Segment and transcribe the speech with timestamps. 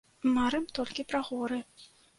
[0.37, 1.59] Марым толькі пра горы.